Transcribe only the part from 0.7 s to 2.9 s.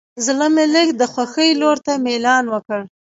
لږ د خوښۍ لور ته میلان وکړ.